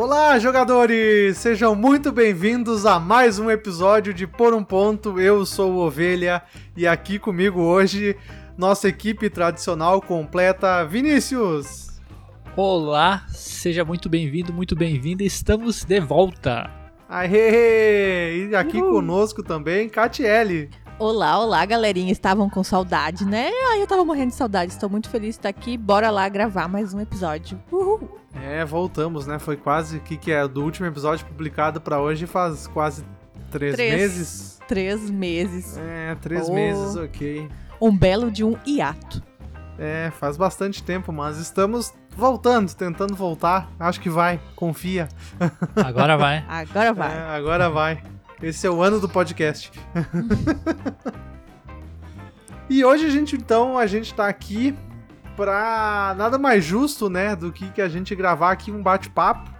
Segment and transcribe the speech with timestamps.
[0.00, 1.38] Olá, jogadores!
[1.38, 5.18] Sejam muito bem-vindos a mais um episódio de Por um Ponto.
[5.20, 6.40] Eu sou o Ovelha
[6.76, 8.16] e aqui comigo hoje
[8.56, 12.00] nossa equipe tradicional completa, Vinícius.
[12.54, 15.24] Olá, seja muito bem-vindo, muito bem-vinda.
[15.24, 16.70] Estamos de volta.
[17.08, 18.50] Aê!
[18.50, 18.92] E aqui Uhul.
[18.92, 20.70] conosco também, Catiele.
[20.98, 22.10] Olá, olá, galerinha.
[22.10, 23.50] Estavam com saudade, né?
[23.70, 24.72] Ai, eu tava morrendo de saudade.
[24.72, 25.76] Estou muito feliz de estar aqui.
[25.76, 27.62] Bora lá gravar mais um episódio.
[27.70, 28.18] Uhul.
[28.34, 29.38] É, voltamos, né?
[29.38, 30.46] Foi quase, o que, que é?
[30.48, 33.04] Do último episódio publicado para hoje faz quase
[33.48, 34.60] três, três, meses.
[34.66, 35.76] Três meses.
[35.78, 36.52] É, três oh.
[36.52, 37.48] meses, ok.
[37.80, 39.22] Um belo de um hiato.
[39.78, 43.70] É, faz bastante tempo, mas estamos voltando, tentando voltar.
[43.78, 45.06] Acho que vai, confia.
[45.76, 46.44] Agora vai.
[46.48, 47.16] Agora vai.
[47.16, 48.02] É, agora vai.
[48.42, 49.72] Esse é o ano do podcast.
[52.70, 54.76] e hoje a gente então, a gente tá aqui
[55.36, 59.58] pra nada mais justo, né, do que, que a gente gravar aqui um bate-papo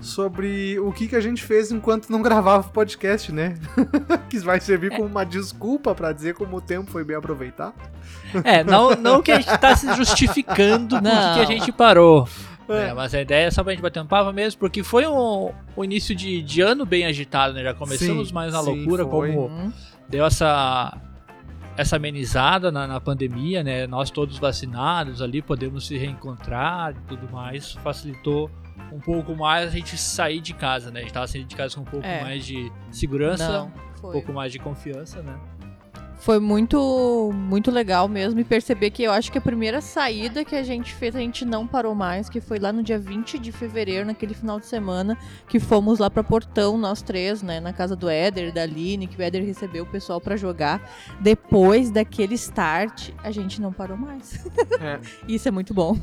[0.00, 3.54] sobre o que, que a gente fez enquanto não gravava o podcast, né?
[4.28, 7.74] que vai servir como uma desculpa para dizer como o tempo foi bem aproveitado.
[8.42, 12.28] É, não, não que a gente tá se justificando por que a gente parou.
[12.74, 12.88] É.
[12.88, 15.52] É, mas a ideia é só pra gente bater um papo mesmo, porque foi um,
[15.76, 17.62] um início de, de ano bem agitado, né?
[17.62, 19.32] Já começamos sim, mais na loucura, foi.
[19.32, 19.72] como uhum.
[20.08, 20.98] deu essa
[21.74, 23.86] essa amenizada na, na, pandemia, né?
[23.86, 28.50] Nós todos vacinados ali, podemos se reencontrar e tudo mais, facilitou
[28.92, 31.00] um pouco mais a gente sair de casa, né?
[31.00, 32.22] A gente tava saindo de casa com um pouco é.
[32.22, 33.72] mais de segurança, Não,
[34.08, 35.38] um pouco mais de confiança, né?
[36.22, 40.54] Foi muito, muito legal mesmo e perceber que eu acho que a primeira saída que
[40.54, 43.50] a gente fez, a gente não parou mais, que foi lá no dia 20 de
[43.50, 47.96] fevereiro, naquele final de semana, que fomos lá para Portão, nós três, né, na casa
[47.96, 50.80] do Éder, da Aline, que o Éder recebeu o pessoal para jogar.
[51.20, 54.46] Depois daquele start, a gente não parou mais.
[54.80, 55.00] É.
[55.26, 55.98] Isso é muito bom.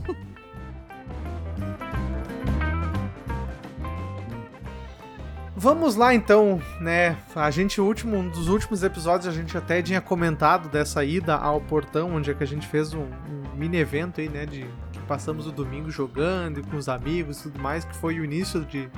[5.62, 7.18] Vamos lá então, né?
[7.36, 11.60] A gente, último, um dos últimos episódios, a gente até tinha comentado dessa ida ao
[11.60, 14.46] portão, onde é que a gente fez um, um mini evento aí, né?
[14.46, 18.24] De que passamos o domingo jogando com os amigos e tudo mais, que foi o
[18.24, 18.90] início de.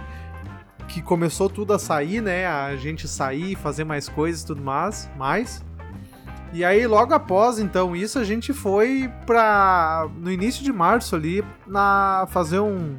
[0.88, 2.46] que começou tudo a sair, né?
[2.46, 5.10] A gente sair, fazer mais coisas e tudo mais.
[5.18, 5.66] mais.
[6.54, 10.08] E aí, logo após, então, isso, a gente foi pra.
[10.16, 12.98] no início de março ali, na fazer um,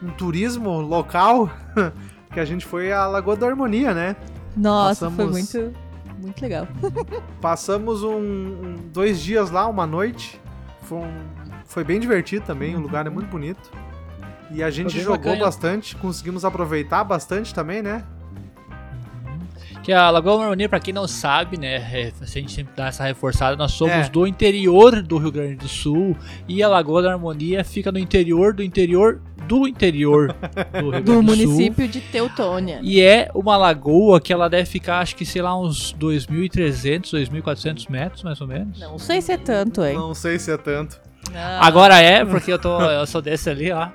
[0.00, 1.50] um turismo local.
[2.32, 4.16] que a gente foi à Lagoa da Harmonia, né?
[4.56, 5.16] Nossa, Passamos...
[5.16, 5.78] foi muito,
[6.18, 6.66] muito legal.
[7.40, 10.40] Passamos um, um, dois dias lá, uma noite.
[10.82, 11.20] Foi, um,
[11.64, 13.70] foi bem divertido também, o lugar é muito bonito.
[14.50, 15.44] E a gente jogou bacana.
[15.44, 18.04] bastante, conseguimos aproveitar bastante também, né?
[19.82, 22.86] Que a Lagoa da Harmonia, pra quem não sabe, né, é, a gente sempre dá
[22.86, 24.08] essa reforçada, nós somos é.
[24.08, 26.16] do interior do Rio Grande do Sul
[26.46, 30.34] e a Lagoa da Harmonia fica no interior do interior do interior
[30.72, 32.78] do, Rio do, do município de Teutônia.
[32.80, 37.90] E é uma lagoa que ela deve ficar, acho que, sei lá, uns 2.300, 2.400
[37.90, 38.78] metros, mais ou menos.
[38.78, 39.94] Não sei se é tanto, hein?
[39.94, 41.00] Não sei se é tanto.
[41.34, 41.66] Ah.
[41.66, 43.88] Agora é, porque eu, tô, eu sou desse ali, ó.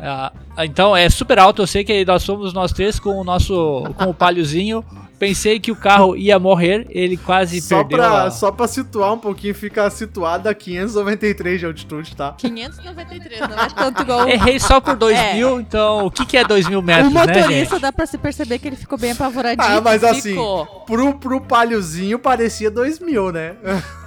[0.00, 3.84] Ah, então é super alto, eu sei que nós somos nós três com o nosso
[3.96, 4.84] com o palhozinho
[5.18, 7.98] Pensei que o carro ia morrer, ele quase só perdeu.
[7.98, 8.30] Pra, a...
[8.30, 12.32] Só pra situar um pouquinho, fica situado a 593 de altitude, tá?
[12.36, 14.28] 593, não é tanto igual.
[14.28, 15.34] Errei só por 2 é.
[15.34, 17.22] mil, então o que, que é 2 mil metros, né?
[17.22, 19.78] O motorista né, dá pra se perceber que ele ficou bem apavoradinho.
[19.78, 20.36] Ah, mas assim,
[20.84, 23.54] pro, pro palhozinho parecia 2 mil, né?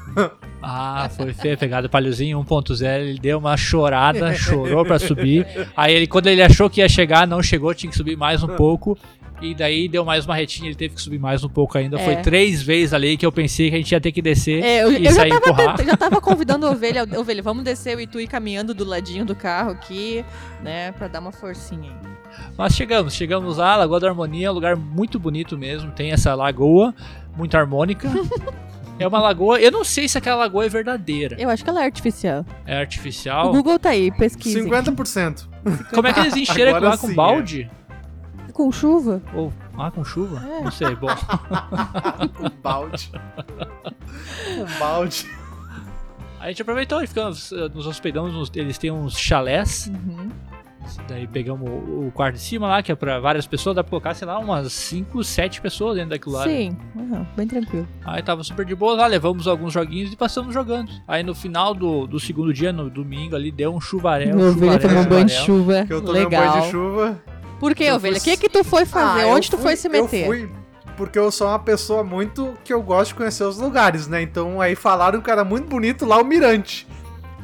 [0.70, 5.48] Ah, foi feio, pegado o palhozinho 1.0, ele deu uma chorada, chorou para subir.
[5.78, 8.48] Aí ele, quando ele achou que ia chegar, não chegou, tinha que subir mais um
[8.48, 8.98] pouco.
[9.42, 11.98] E daí deu mais uma retinha, ele teve que subir mais um pouco ainda.
[11.98, 12.04] É.
[12.04, 14.84] Foi três vezes ali que eu pensei que a gente ia ter que descer é,
[14.84, 15.86] eu, e eu sair já tava, empurrar.
[15.86, 19.36] já tava convidando a ovelha, ovelha, vamos descer e tu ir caminhando do ladinho do
[19.36, 20.26] carro aqui,
[20.62, 22.18] né, pra dar uma forcinha aí.
[22.58, 25.92] Mas chegamos, chegamos lá, Lagoa da Harmonia, um lugar muito bonito mesmo.
[25.92, 26.94] Tem essa lagoa,
[27.38, 28.10] muito harmônica.
[29.00, 29.60] É uma lagoa.
[29.60, 31.36] Eu não sei se aquela lagoa é verdadeira.
[31.40, 32.46] Eu acho que ela é artificial.
[32.66, 33.50] É artificial?
[33.50, 34.60] O Google tá aí, pesquisa.
[34.60, 35.48] 50%.
[35.94, 37.70] Como é que eles encheram lá com balde?
[38.48, 38.52] É.
[38.52, 39.22] Com chuva?
[39.36, 40.44] Ou, ah, com chuva?
[40.44, 40.64] É.
[40.64, 41.08] Não sei, bom.
[42.42, 43.12] um balde.
[44.58, 45.28] Um balde.
[46.40, 49.88] A gente aproveitou e ficamos, eh, nos hospedamos, eles têm uns chalés.
[49.88, 50.30] Uhum.
[51.08, 54.14] Daí pegamos o, quarto de cima lá, que é pra várias pessoas, dá pra colocar,
[54.14, 56.44] sei lá, umas 5, 7 pessoas dentro daquilo lá.
[56.44, 57.88] Sim, uhum, bem tranquilo.
[58.06, 60.92] Aí tava super de boa lá, levamos alguns joguinhos e passamos jogando.
[61.08, 64.36] Aí no final do, do segundo dia, no domingo ali, deu um chuvarel.
[64.36, 65.86] Meu chuvarel, tomou um banho de chuva.
[65.86, 66.44] Que eu tomei Legal.
[66.44, 67.24] um banho de chuva.
[67.60, 68.18] Por que, ovelha?
[68.18, 69.24] O que que tu foi fazer?
[69.24, 70.22] Ah, Onde tu foi se meter?
[70.22, 70.50] Eu fui
[70.98, 74.22] porque eu sou uma pessoa muito que eu gosto de conhecer os lugares, né?
[74.24, 76.88] Então aí falaram que era muito bonito lá o Mirante.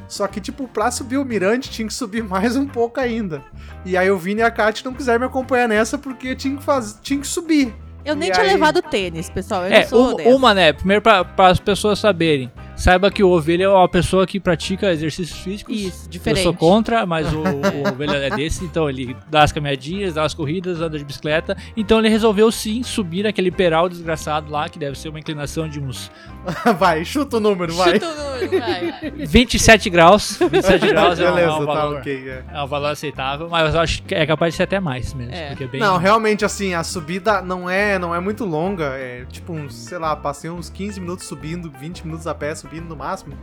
[0.07, 3.41] Só que, tipo, pra subir o mirante tinha que subir mais um pouco ainda.
[3.85, 6.63] E aí o Vini e a Kat não quiseram me acompanhar nessa porque tinha que,
[6.63, 6.99] faz...
[7.01, 7.73] tinha que subir.
[8.05, 8.51] Eu nem E tinha aí?
[8.51, 9.63] levado tênis, pessoal.
[9.63, 10.73] Eu É, não sou uma, né?
[10.73, 12.51] Primeiro pra, as pessoas saberem.
[12.75, 15.75] Saiba que o ovelha é uma pessoa que pratica exercícios físicos.
[15.79, 16.43] Isso, Eu diferente.
[16.43, 20.33] sou contra, mas o, o ovelha é desse, então ele dá as caminhadinhas, dá as
[20.33, 21.55] corridas, anda de bicicleta.
[21.77, 25.79] Então ele resolveu sim subir aquele peral desgraçado lá, que deve ser uma inclinação de
[25.79, 26.11] uns
[26.77, 27.93] vai, chuta o número, vai.
[27.93, 29.11] Chuta o número, vai.
[29.25, 30.37] 27 graus.
[30.39, 31.97] 27 graus é um, é Beleza, um tá valor.
[31.99, 32.29] ok.
[32.29, 32.43] é.
[32.53, 35.33] É um valor aceitável, mas eu acho que é capaz de ser até mais mesmo.
[35.33, 35.49] É.
[35.49, 35.79] Porque é bem.
[35.79, 38.85] Não, realmente, assim, a subida não é, não é muito longa.
[38.95, 42.72] É tipo uns, sei lá, passei uns 15 minutos subindo, 20 minutos a pé subindo
[42.81, 43.37] no máximo.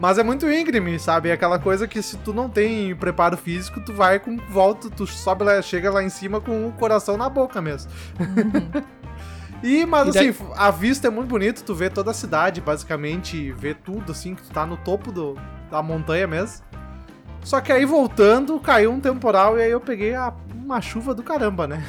[0.00, 1.28] Mas é muito íngreme, sabe?
[1.28, 5.06] É aquela coisa que se tu não tem preparo físico, tu vai com volta, tu
[5.06, 7.90] sobe lá, chega lá em cima com o coração na boca mesmo.
[9.62, 12.60] E, mas E daí- assim, a vista é muito bonita, tu vê toda a cidade,
[12.60, 15.38] basicamente, vê tudo, assim, que tu tá no topo do,
[15.70, 16.62] da montanha mesmo.
[17.42, 21.22] Só que aí voltando, caiu um temporal e aí eu peguei a- uma chuva do
[21.22, 21.82] caramba, né?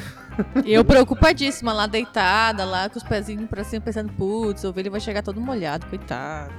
[0.64, 4.92] E eu preocupadíssima lá deitada, lá com os pezinhos pra cima, pensando, putz, o ovelha
[4.92, 6.54] vai chegar todo molhado, coitado.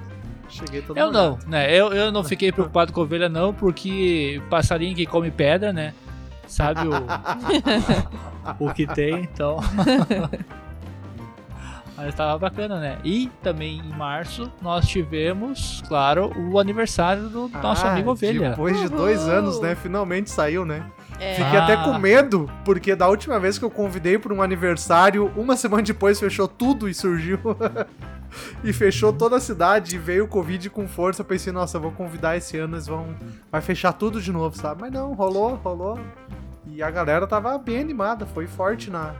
[0.49, 1.71] Cheguei todo Eu não, né?
[1.75, 5.93] Eu, eu não fiquei preocupado com ovelha, não, porque passarinho que come pedra, né?
[6.47, 6.93] Sabe o,
[8.69, 9.59] o que tem, então.
[11.97, 12.99] Mas tava bacana, né?
[13.03, 18.51] E também em março nós tivemos, claro, o aniversário do nosso Ah, amigo Ovelha.
[18.51, 19.33] Depois de dois Uhul.
[19.33, 19.75] anos, né?
[19.75, 20.83] Finalmente saiu, né?
[21.19, 21.65] É, Fiquei Ah.
[21.65, 25.83] até com medo, porque da última vez que eu convidei para um aniversário, uma semana
[25.83, 27.39] depois fechou tudo e surgiu.
[28.63, 31.23] E fechou toda a cidade e veio o Covid com força.
[31.23, 33.15] Eu pensei, nossa, vou convidar esse ano, eles vão.
[33.51, 34.83] Vai fechar tudo de novo, sabe?
[34.83, 35.99] Mas não, rolou, rolou.
[36.67, 39.15] E a galera tava bem animada, foi forte na,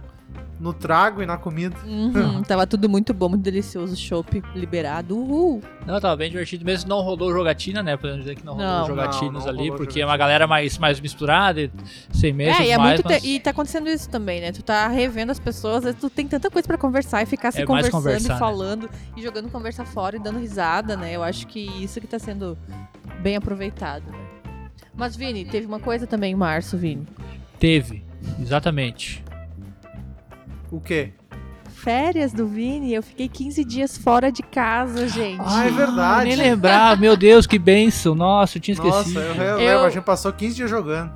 [0.59, 1.77] no trago e na comida.
[1.85, 5.61] uhum, tava tudo muito bom, muito delicioso, chopp liberado, uhul.
[5.87, 6.89] Não, tava bem divertido mesmo.
[6.89, 7.97] Não rolou jogatina, né?
[7.97, 8.87] Podemos dizer que não rolou Não.
[8.87, 10.07] jogatinos Não, não ali, rolou porque é jogatina.
[10.07, 11.71] uma galera mais, mais misturada, e
[12.13, 13.09] sem mesa É, e é mais, muito.
[13.09, 13.25] mas...
[13.25, 14.51] E tá acontecendo isso também, né?
[14.53, 17.51] Tu tá revendo as pessoas, às vezes tu tem tanta coisa pra conversar e ficar
[17.53, 18.39] se É conversando conversar, e né?
[18.39, 21.13] falando e jogando conversa fora e dando risada, né?
[21.15, 22.57] Eu acho que isso que tá sendo
[23.21, 24.05] bem aproveitado.
[24.11, 24.19] né?
[24.95, 27.07] Mas, Vini, teve uma coisa também em março, Vini.
[27.61, 28.03] Teve,
[28.41, 29.23] exatamente.
[30.77, 31.11] O quê?
[31.75, 35.41] Férias do Vini, eu fiquei 15 dias fora de casa, gente.
[35.45, 36.25] Ah, é verdade.
[36.29, 38.15] Nem lembrar, meu Deus, que benção.
[38.15, 39.21] Nossa, eu tinha Nossa, esquecido.
[39.21, 41.13] eu, eu, Eu- a gente passou 15 dias jogando.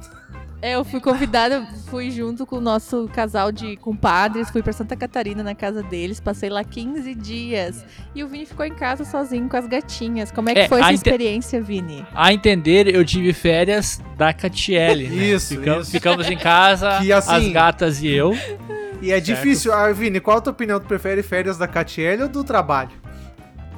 [0.63, 4.95] É, eu fui convidada, fui junto com o nosso casal de compadres, fui pra Santa
[4.95, 7.83] Catarina na casa deles, passei lá 15 dias.
[8.15, 10.31] E o Vini ficou em casa sozinho com as gatinhas.
[10.31, 12.07] Como é que É, foi a essa experiência, Vini?
[12.15, 15.09] A entender, eu tive férias da Catiele.
[15.09, 15.15] né?
[15.17, 15.91] Isso, Ficamos, isso.
[15.93, 18.37] ficamos em casa, Que assim- as gatas e eu.
[19.01, 19.73] E é difícil.
[19.73, 20.79] Ah, Vini, qual a tua opinião?
[20.79, 22.91] Tu prefere férias da Catiele ou do trabalho?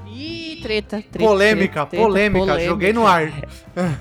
[0.07, 1.19] Ih, treta, treta.
[1.19, 3.33] polêmica, treta, treta, polêmica, Joguei no ar.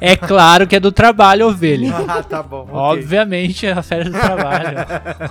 [0.02, 1.96] É claro que é do trabalho, ovelha.
[2.08, 2.64] ah, tá bom.
[2.64, 2.74] ok.
[2.74, 4.78] Obviamente é a férias do trabalho.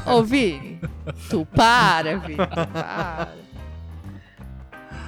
[0.07, 0.81] Ô, Vini,
[1.29, 3.29] tu para, Vini, para.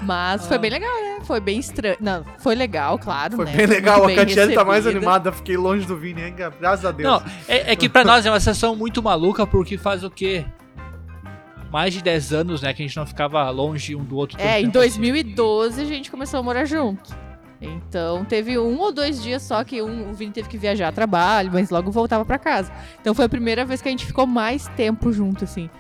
[0.03, 1.19] Mas foi bem legal, né?
[1.25, 1.97] Foi bem estranho.
[2.01, 3.53] Não, foi legal, claro, Foi né?
[3.53, 4.03] bem legal.
[4.03, 5.31] Muito a Catiele tá mais animada.
[5.33, 6.35] Fiquei longe do Vini, hein?
[6.61, 7.09] Graças a Deus.
[7.09, 10.45] Não, é, é que pra nós é uma sensação muito maluca, porque faz o quê?
[11.73, 14.39] Mais de 10 anos, né, que a gente não ficava longe um do outro.
[14.39, 15.01] É, em tempo assim.
[15.01, 17.17] 2012 a gente começou a morar junto.
[17.63, 20.93] Então teve um ou dois dias só que um, o Vini teve que viajar a
[20.93, 22.73] trabalho, mas logo voltava pra casa.
[23.01, 25.71] Então foi a primeira vez que a gente ficou mais tempo junto, assim.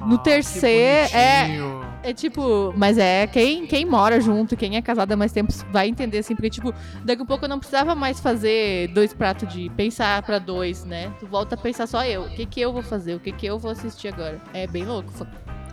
[0.00, 1.84] No Ah, terceiro, é, bonitinho.
[2.02, 5.88] é tipo, mas é quem, quem mora junto, quem é casado há mais tempo vai
[5.88, 6.74] entender assim, porque tipo,
[7.04, 11.10] daqui a pouco eu não precisava mais fazer dois pratos de pensar pra dois, né?
[11.18, 13.46] Tu volta a pensar só eu, o que que eu vou fazer, o que que
[13.46, 14.38] eu vou assistir agora.
[14.52, 15.10] É bem louco.
[15.12, 15.26] Foi-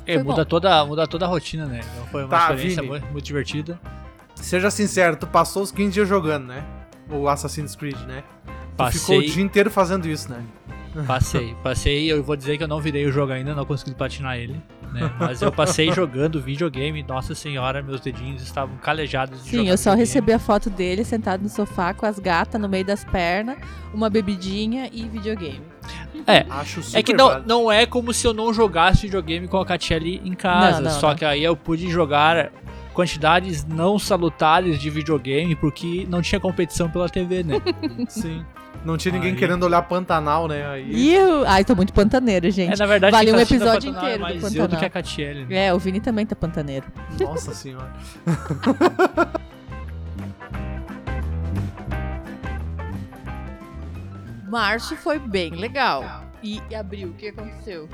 [0.08, 0.50] É, Foi muda bom.
[0.50, 1.82] toda, muda toda a rotina, né?
[1.94, 3.00] Então foi uma Tá, experiência Vini.
[3.12, 3.80] muito, divertida.
[4.36, 6.64] Seja sincero, tu passou os 15 dias jogando, né?
[7.10, 8.24] O Assassin's Creed, né?
[8.78, 10.42] Tu ficou o Passei, dia inteiro fazendo isso, né?
[11.08, 12.12] Passei, passei.
[12.12, 14.56] Eu vou dizer que eu não virei o jogo ainda, não consegui platinar ele.
[14.92, 15.10] Né?
[15.20, 17.02] Mas eu passei jogando videogame.
[17.04, 20.00] Nossa senhora, meus dedinhos estavam calejados de Sim, jogar eu só videogame.
[20.02, 23.58] recebi a foto dele sentado no sofá com as gatas no meio das pernas,
[23.94, 25.62] uma bebidinha e videogame.
[26.28, 27.48] É, Acho super É que não, válido.
[27.48, 30.82] não é como se eu não jogasse videogame com a Catiele em casa.
[30.82, 31.16] Não, não, só não.
[31.16, 32.52] que aí eu pude jogar
[32.94, 37.56] quantidades não salutares de videogame porque não tinha competição pela TV, né?
[38.10, 38.46] Sim.
[38.84, 39.38] Não tinha ninguém Aí.
[39.38, 40.66] querendo olhar Pantanal, né?
[40.68, 41.14] Aí...
[41.14, 41.48] Eu...
[41.48, 42.80] Ai, tô muito pantaneiro, é, gente.
[42.80, 44.58] na verdade, Vale quem um tá assistindo episódio Pantanal inteiro do é mais eu do
[44.58, 44.80] Pantanal.
[44.80, 45.46] que a Catiele.
[45.46, 45.66] Né?
[45.68, 46.88] É, o Vini também tá pantaneiro.
[47.20, 47.94] Nossa senhora.
[54.50, 56.24] Março foi bem legal.
[56.44, 57.88] E abril, o que aconteceu?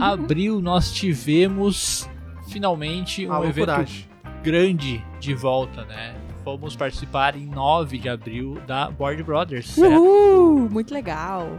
[0.00, 2.08] Abril nós tivemos
[2.48, 4.08] finalmente um A evento loucuragem.
[4.42, 6.14] grande de volta, né?
[6.46, 9.96] Fomos participar em 9 de abril da Board Brothers, certo?
[9.96, 11.58] Uhul, muito legal.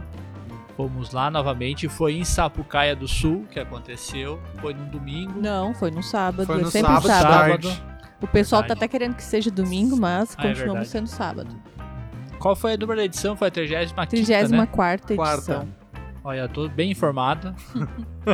[0.78, 5.38] Fomos lá novamente, foi em Sapucaia do Sul que aconteceu, foi no domingo.
[5.38, 6.46] Não, foi no sábado.
[6.46, 7.82] Foi é no sempre sábado, sábado.
[8.22, 8.78] O pessoal tá Verdade.
[8.78, 10.88] até querendo que seja domingo, mas Ah, é continuamos verdade.
[10.88, 11.54] sendo sábado.
[12.38, 13.36] Qual foi a número da edição?
[13.36, 14.62] Foi a 35 34 né?
[14.62, 15.16] edição.
[15.16, 15.68] Quarta.
[16.24, 17.54] Olha, eu tô bem informado.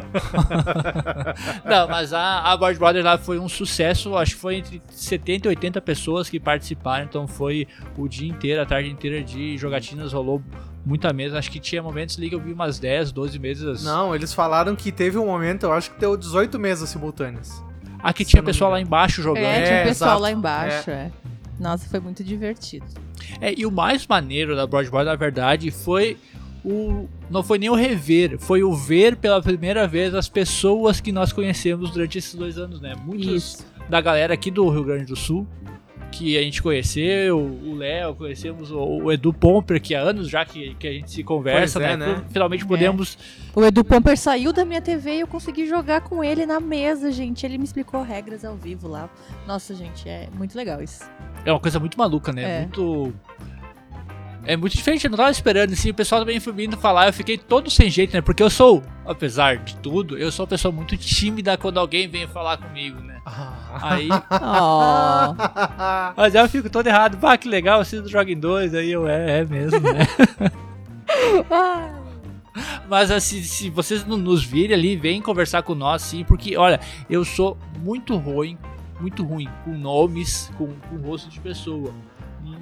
[1.65, 4.17] Não, mas a, a Board Brothers lá foi um sucesso.
[4.17, 7.05] Acho que foi entre 70 e 80 pessoas que participaram.
[7.05, 10.13] Então foi o dia inteiro, a tarde inteira de jogatinas.
[10.13, 10.43] Rolou
[10.85, 11.39] muita mesa.
[11.39, 13.85] Acho que tinha momentos ali que eu vi umas 10, 12 mesas.
[13.85, 17.63] Não, eles falaram que teve um momento, eu acho que deu 18 mesas simultâneas.
[18.03, 19.45] Aqui Se tinha pessoal lá embaixo jogando.
[19.45, 20.23] É, tinha É, pessoal exato.
[20.23, 21.11] lá embaixo, é.
[21.59, 22.85] Nossa, foi muito divertido.
[23.41, 26.19] É, e o mais maneiro da Broadboard, na verdade, foi
[26.65, 27.09] o.
[27.31, 31.33] Não foi nem o rever, foi o ver pela primeira vez as pessoas que nós
[31.33, 32.95] conhecemos durante esses dois anos, né?
[33.05, 33.67] Muitos Isso.
[33.89, 35.47] da galera aqui do Rio Grande do Sul,
[36.11, 40.45] que a gente conheceu, o Léo, conhecemos o, o Edu Pomper, que há anos já
[40.45, 42.07] que, que a gente se conversa, Pois é, né?
[42.07, 42.25] né?
[42.31, 43.19] Finalmente podemos.
[43.55, 47.11] O Edu Pomper saiu da minha TV e eu consegui jogar com ele na mesa,
[47.11, 47.45] gente.
[47.45, 49.11] Ele me explicou regras ao vivo lá.
[49.47, 51.05] Nossa, gente, é muito legal isso.
[51.45, 52.43] É uma coisa muito maluca, né?
[52.43, 52.61] É.
[52.61, 53.13] Muito.
[54.47, 57.13] É muito diferente, eu não tava esperando, assim, o pessoal também foi vindo falar, eu
[57.13, 58.21] fiquei todo sem jeito, né?
[58.21, 62.27] Porque eu sou, apesar de tudo, eu sou uma pessoa muito tímida quando alguém vem
[62.27, 63.21] falar comigo, né?
[63.81, 65.35] Aí, Oh.
[66.17, 69.09] mas aí eu fico todo errado, pá, que legal, vocês jogam em dois, aí eu,
[69.09, 70.07] é, é mesmo, né?
[72.89, 76.79] Mas assim, se vocês não nos virem ali, vem conversar com nós, sim, porque, olha,
[77.11, 78.57] eu sou muito ruim,
[79.01, 81.93] muito ruim com nomes, com, com rosto de pessoa.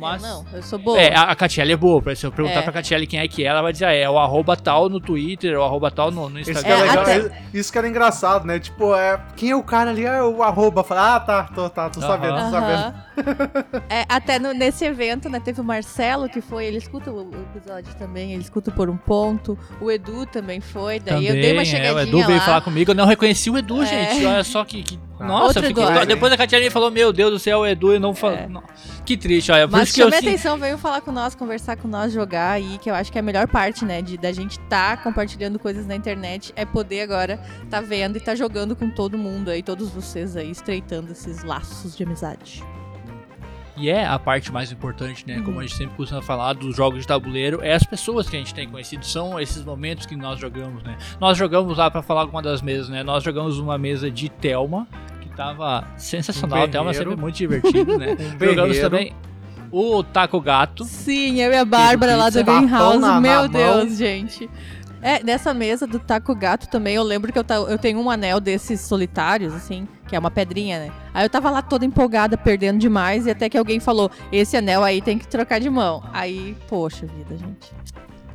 [0.02, 0.22] Mas.
[0.22, 1.00] Não, eu sou boa.
[1.00, 2.02] É, a, Catiele é boa.
[2.14, 2.62] Se eu perguntar É.
[2.62, 5.00] pra Catiele quem é que é, ela vai dizer, ah, é o arroba tal no
[5.00, 6.76] Twitter, o arroba tal no, no Isso que Instagram.
[6.76, 7.02] é, É, legal.
[7.02, 8.58] até- Isso que era engraçado, né?
[8.58, 10.04] Tipo, é, quem é o cara ali?
[10.04, 10.82] É o arroba.
[10.84, 12.08] Fala, ah, tá, tô, tá, tô Aham.
[12.08, 12.78] sabendo, tô sabendo.
[12.78, 13.82] Aham.
[13.88, 17.94] É, até no- nesse evento, né, teve o Marcelo que foi, ele escuta o, episódio
[17.96, 19.58] também, ele escuta por um ponto.
[19.80, 22.44] O Edu também foi, daí eu dei uma Também, chegadinha é, o Edu veio lá.
[22.44, 23.86] falar comigo, eu não reconheci o Edu, É.
[23.86, 24.24] gente.
[24.26, 24.82] Olha só que.
[24.82, 25.24] que- Ah.
[25.24, 28.34] Nossa, fiquei- depois a Catiele falou, meu Deus do céu, o Edu, eu não falo.
[28.34, 28.48] É.
[29.06, 29.68] Que triste, olha.
[29.68, 30.28] Mas isso que eu a sinto.
[30.28, 33.20] atenção, veio falar com nós, conversar com nós, jogar aí, que eu acho que é
[33.20, 37.38] a melhor parte, né, de da gente tá compartilhando coisas na internet, é poder agora
[37.70, 41.96] tá vendo e tá jogando com todo mundo aí, todos vocês aí, estreitando esses laços
[41.96, 42.62] de amizade.
[43.76, 45.38] E é a parte mais importante, né?
[45.38, 45.44] Uhum.
[45.44, 48.38] Como a gente sempre costuma falar dos jogos de tabuleiro, é as pessoas que a
[48.38, 50.96] gente tem conhecido, são esses momentos que nós jogamos, né?
[51.18, 53.02] Nós jogamos lá pra falar alguma das mesas, né?
[53.02, 54.86] Nós jogamos uma mesa de Thelma,
[55.20, 56.66] que tava sensacional.
[56.66, 58.14] Um Thelma é sempre muito divertido, né?
[58.36, 59.14] Um jogamos também
[59.72, 60.84] o Taco Gato.
[60.84, 63.48] Sim, eu e a Bárbara lá do Greenhouse, na- na meu mão.
[63.48, 64.48] Deus, gente.
[65.04, 68.08] É, nessa mesa do Taco Gato também, eu lembro que eu, ta- eu tenho um
[68.08, 70.92] anel desses solitários, assim, que é uma pedrinha, né?
[71.12, 74.84] Aí eu tava lá toda empolgada, perdendo demais, e até que alguém falou, esse anel
[74.84, 76.04] aí tem que trocar de mão.
[76.12, 77.72] Aí, poxa vida, gente.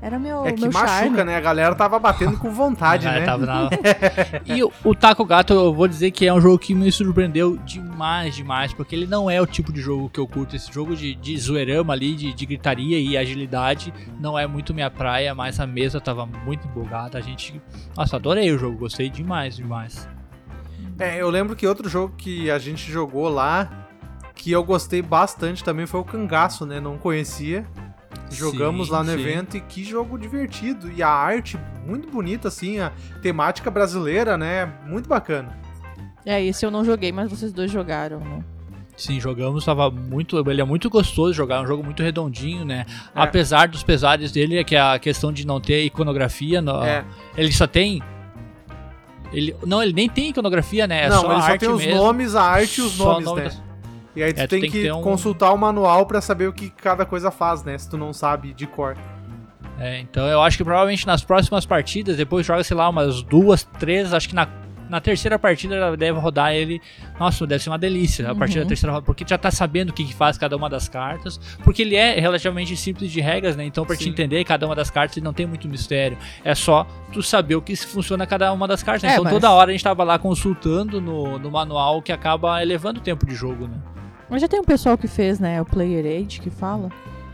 [0.02, 1.24] Era meu, É que meu machuca, charme.
[1.24, 1.36] né?
[1.36, 3.26] A galera tava batendo com vontade, Ah, né?
[3.26, 3.70] tava na-
[4.46, 7.58] e o, o Taco Gato, eu vou dizer que é um jogo que me surpreendeu
[7.58, 10.56] demais, demais, porque ele não é o tipo de jogo que eu curto.
[10.56, 14.92] Esse jogo de, de zoeirama ali, de, de gritaria e agilidade, não é muito minha
[14.92, 17.18] praia, mas a mesa tava muito empolgada.
[17.18, 17.60] A gente.
[17.96, 20.08] Nossa, adorei o jogo, gostei demais, demais.
[21.00, 23.88] É, eu lembro que outro jogo que a gente jogou lá,
[24.36, 26.80] que eu gostei bastante também, foi o Cangaço, né?
[26.80, 27.66] Não conhecia.
[28.32, 29.20] Jogamos Sim, lá no sim.
[29.20, 30.92] evento e que jogo divertido.
[30.92, 34.72] E a arte muito bonita, assim, a temática brasileira, né?
[34.86, 35.58] Muito bacana.
[36.26, 38.44] É, esse eu não joguei, mas vocês dois jogaram, né?
[38.98, 40.38] Sim, jogamos, tava muito.
[40.50, 42.86] Ele é muito gostoso jogar, é um jogo muito redondinho, né?
[42.90, 43.22] É.
[43.22, 46.62] Apesar dos pesares dele, é que a questão de não ter iconografia.
[46.62, 47.06] no- É.
[47.38, 48.02] Ele só tem.
[49.32, 51.04] Ele, não, ele nem tem iconografia, né?
[51.04, 51.96] É não, só ele a só arte tem os mesmo.
[52.02, 53.48] nomes, a arte e os Só nomes, nome né?
[53.48, 53.62] das-
[54.18, 56.48] E aí tu, É, tu tem, tem que que, um- consultar o manual pra saber
[56.50, 57.78] o que cada coisa faz, né?
[57.78, 58.98] Se tu não sabe de cor.
[59.80, 63.64] É, então eu acho que provavelmente nas próximas partidas, depois joga, sei lá, umas duas,
[63.78, 64.48] três, acho que na,
[64.90, 66.82] na terceira partida ela deve rodar ele.
[67.20, 68.68] Nossa, deve ser uma delícia a partir da Uhum.
[68.70, 71.84] terceira rodada, porque já tá sabendo o que, que faz cada uma das cartas, porque
[71.84, 73.66] ele é relativamente simples de regras, né?
[73.66, 76.18] Então, pra te entender cada uma das cartas, ele não tem muito mistério.
[76.44, 79.04] É só tu saber o que funciona cada uma das cartas.
[79.04, 79.10] né?
[79.10, 82.64] É, então, mas- toda hora a gente tava lá consultando no, no manual, que acaba
[82.64, 83.78] elevando o tempo de jogo, né?
[84.30, 85.62] Mas já tem um pessoal que fez, né?
[85.62, 86.90] O Player Aid que fala.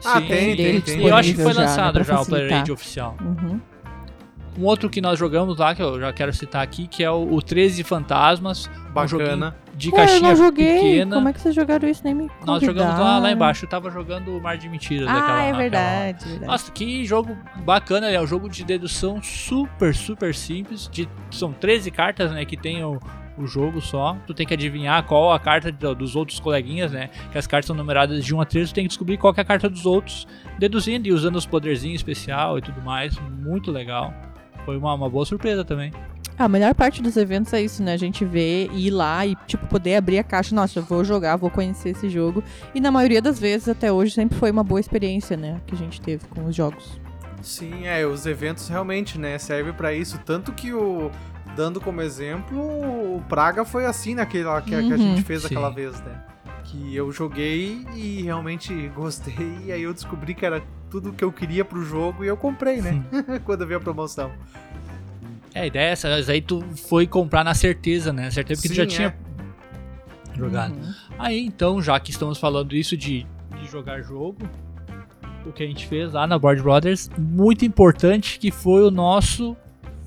[0.05, 1.07] Ah, Sim, tem, tem, tem.
[1.07, 2.53] Eu acho que foi já, né, lançado pra já o Player.
[2.61, 3.15] Age oficial.
[3.21, 3.59] Uhum.
[4.59, 7.33] Um outro que nós jogamos lá, que eu já quero citar aqui, que é o,
[7.33, 8.69] o 13 Fantasmas.
[8.93, 9.55] Bacana.
[9.73, 10.75] Um de Ué, eu caixinha não joguei.
[10.75, 11.15] pequena.
[11.15, 12.01] Como é que vocês jogaram isso?
[12.03, 13.35] Nem me Nós jogamos lá, lá convidaram.
[13.35, 13.65] embaixo.
[13.65, 15.07] Eu tava jogando o Mar de Mentiras.
[15.07, 16.45] Ah, daquela- é verdade, verdade.
[16.45, 17.35] Nossa, que jogo
[17.65, 20.87] bacana, é um jogo de dedução super, super simples.
[20.91, 22.99] De, são 13 cartas, né, que tem o,
[23.37, 24.15] o jogo só.
[24.27, 27.09] Tu tem que adivinhar qual a carta do- dos outros coleguinhas, né?
[27.31, 29.39] Que as cartas são numeradas de 1 a 13, tu tem que descobrir qual que
[29.39, 30.27] é a carta dos outros,
[30.59, 33.17] deduzindo e usando os poderzinhos especial e tudo mais.
[33.19, 34.13] Muito legal.
[34.65, 35.91] Foi uma, uma boa surpresa também.
[36.37, 37.93] A melhor parte dos eventos é isso, né?
[37.93, 40.55] A gente vê e ir lá e, tipo, poder abrir a caixa.
[40.55, 42.43] Nossa, eu vou jogar, vou conhecer esse jogo.
[42.73, 45.61] E na maioria das vezes, até hoje, sempre foi uma boa experiência, né?
[45.67, 46.99] Que a gente teve com os jogos.
[47.41, 50.17] Sim, é, os eventos realmente, né, servem pra isso.
[50.25, 51.11] Tanto que o.
[51.55, 54.97] Dando como exemplo, o Praga foi assim naquela que, que a Uhum.
[54.97, 55.47] gente fez Sim.
[55.47, 56.23] aquela vez, né?
[56.65, 61.31] Que eu joguei e realmente gostei, e aí eu descobri que era tudo que eu
[61.31, 63.03] queria pro jogo e eu comprei, né?
[63.45, 64.31] Quando eu vi a promoção.
[65.53, 68.31] É, a ideia é essa, mas aí tu foi comprar na certeza, né?
[68.31, 70.35] Certeza que tu já Sim, tinha é.
[70.37, 70.73] jogado.
[70.73, 70.93] Uhum.
[71.19, 73.27] Aí então, já que estamos falando isso de,
[73.61, 74.37] de jogar jogo,
[75.45, 79.55] o que a gente fez lá na Board Brothers, muito importante que foi o nosso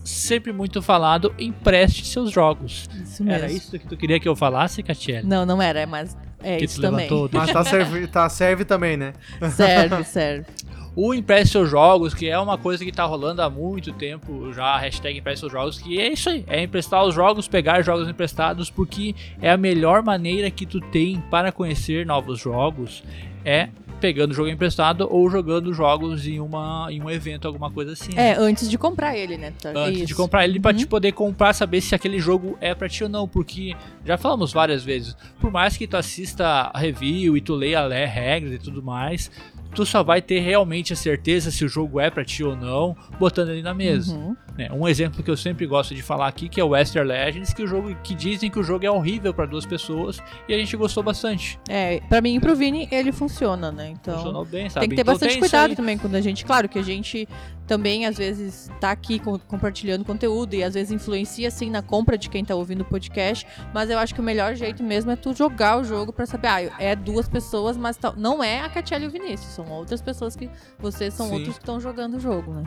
[0.06, 2.88] sempre muito falado empreste seus jogos.
[3.02, 3.44] Isso mesmo.
[3.44, 5.26] Era isso que tu queria que eu falasse, Catiele?
[5.26, 7.08] Não, não era, mas é que isso também.
[7.08, 7.28] levantou.
[7.32, 9.12] Mas tá serve, tá, serve também, né?
[9.50, 10.46] Serve, serve.
[10.94, 14.64] O Empreste Seus Jogos, que é uma coisa que tá rolando há muito tempo já,
[14.64, 18.08] a hashtag Empreste Seus Jogos, que é isso aí, é emprestar os jogos, pegar jogos
[18.08, 23.04] emprestados, porque é a melhor maneira que tu tem para conhecer novos jogos,
[23.44, 23.68] é
[24.00, 28.10] pegando o jogo emprestado ou jogando jogos em, uma, em um evento, alguma coisa assim.
[28.16, 29.52] É, antes de comprar ele, né?
[29.60, 30.16] Tá- Antes de isso.
[30.16, 30.76] comprar ele pra Uhum.
[30.76, 33.74] te poder comprar, saber se aquele jogo é pra ti ou não, porque
[34.04, 38.04] já falamos várias vezes, por mais que tu assista a review e tu leia le-
[38.06, 39.30] regras e tudo mais,
[39.74, 42.96] tu só vai ter realmente a certeza se o jogo é pra ti ou não,
[43.18, 44.14] botando ele na mesa.
[44.14, 44.36] Uhum.
[44.56, 44.68] Né?
[44.72, 47.62] Um exemplo que eu sempre gosto de falar aqui, que é o Western Legends, que
[47.62, 50.76] o jogo que dizem que o jogo é horrível pra duas pessoas e a gente
[50.76, 51.58] gostou bastante.
[51.68, 53.90] É, pra mim e pro Vini, ele funciona, né?
[53.90, 54.14] Então.
[54.16, 54.80] Funcionou bem, sabe?
[54.86, 56.44] Tem que ter Então bastante cuidado também quando a gente.
[56.44, 57.28] Claro que a gente
[57.66, 62.16] também, às vezes, tá aqui com- compartilhando conteúdo e às vezes influencia, assim, na compra
[62.16, 63.46] de quem tá ouvindo o podcast.
[63.74, 66.46] Mas eu acho que o melhor jeito mesmo é tu jogar o jogo pra saber,
[66.48, 69.52] ah, é duas pessoas, mas não é a Catiele e o Vinícius.
[69.52, 70.48] São outras pessoas que.
[70.78, 71.32] Vocês são Sim.
[71.34, 72.64] outros que estão jogando o jogo, né?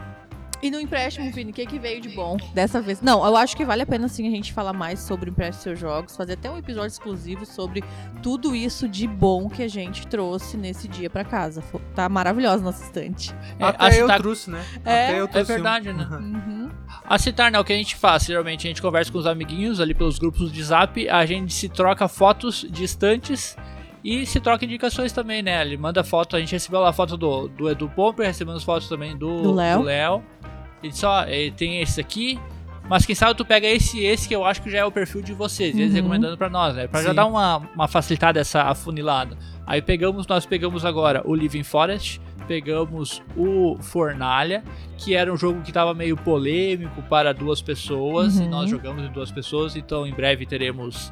[0.62, 3.02] E no empréstimo, Vini, o que, que veio de bom dessa vez?
[3.02, 5.64] Não, eu acho que vale a pena sim a gente falar mais sobre o empréstimo
[5.64, 7.82] seus jogos, fazer até um episódio exclusivo sobre
[8.22, 11.64] tudo isso de bom que a gente trouxe nesse dia pra casa.
[11.96, 13.34] Tá maravilhosa nossa estante.
[13.58, 14.66] É, a Até eu citar- trouxe, né?
[14.84, 15.56] É, Até eu é trouxe um.
[15.56, 16.08] verdade, né?
[16.12, 16.70] Uhum.
[17.06, 19.80] A citar, né, o que a gente faz, geralmente a gente conversa com os amiguinhos
[19.80, 23.56] ali pelos grupos de zap, a gente se troca fotos distantes
[24.04, 25.62] e se troca indicações também, né?
[25.62, 28.88] Ele manda foto, a gente recebeu lá a foto do, do Edu Pomper, recebemos fotos
[28.88, 30.24] também do, Do Léo.
[30.84, 32.40] Ele só, ele tem esse aqui,
[32.90, 34.92] mas quem sabe tu pega esse e esse que eu acho que já é o
[34.92, 35.96] perfil de vocês, e eles Uhum.
[35.98, 36.88] recomendando pra nós, né?
[36.88, 39.38] Pra já dar uma, uma facilitada essa afunilada.
[39.68, 44.64] Aí pegamos, nós pegamos agora o Living Forest, pegamos o Fornalha,
[44.98, 48.50] que era um jogo que estava meio polêmico para duas pessoas, e Uhum.
[48.50, 51.12] nós jogamos em duas pessoas, então em breve teremos.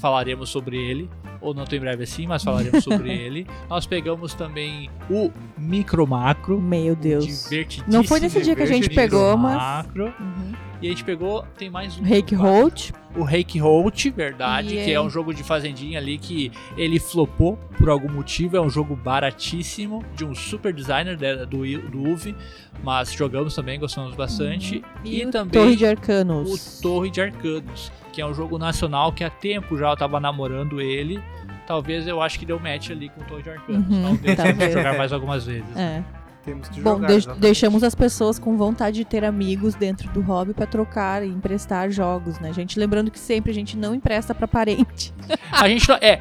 [0.00, 1.10] Falaremos sobre ele.
[1.40, 3.46] Ou não tão em breve assim, mas falaremos sobre ele.
[3.68, 6.60] Nós pegamos também o Micro Macro.
[6.60, 7.24] Meu Deus.
[7.24, 7.92] Divertidíssimo.
[7.92, 9.56] Não foi nesse dia que a gente pegou, mas.
[9.56, 10.12] Macro.
[10.20, 10.69] Uhum.
[10.82, 12.02] E a gente pegou, tem mais um.
[12.02, 12.92] Rake Holt.
[13.14, 17.58] O Rake Holt, verdade, E que é um jogo de fazendinha ali que ele flopou
[17.76, 18.56] por algum motivo.
[18.56, 21.16] É um jogo baratíssimo, de um super designer
[21.46, 22.34] do, do UV,
[22.82, 24.82] mas jogamos também, gostamos bastante.
[25.04, 25.28] E, Uhum.
[25.28, 26.80] o também Torre de o Arcanos.
[26.80, 30.80] Torre de Arcanos, que é um jogo nacional que há tempo já eu tava namorando
[30.80, 31.20] ele.
[31.66, 33.86] Talvez eu acho que deu match ali com o Torre de Arcanos.
[33.88, 34.72] Uhum, Talvez talvez.
[34.72, 35.76] jogar mais algumas vezes.
[35.76, 36.02] É.
[36.50, 37.06] Temos que Bom, jogar.
[37.06, 37.42] deix- exatamente.
[37.42, 41.90] deixamos as pessoas com vontade de ter amigos dentro do hobby pra trocar e emprestar
[41.90, 42.78] jogos, né, gente?
[42.78, 45.14] Lembrando que sempre a gente não empresta pra parente.
[45.52, 46.20] A gente não- é.